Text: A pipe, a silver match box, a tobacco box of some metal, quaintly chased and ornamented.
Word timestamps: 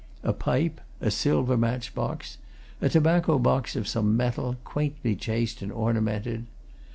A 0.23 0.33
pipe, 0.33 0.81
a 0.99 1.11
silver 1.11 1.55
match 1.55 1.93
box, 1.93 2.39
a 2.81 2.89
tobacco 2.89 3.37
box 3.37 3.75
of 3.75 3.87
some 3.87 4.17
metal, 4.17 4.55
quaintly 4.63 5.15
chased 5.15 5.61
and 5.61 5.71
ornamented. 5.71 6.47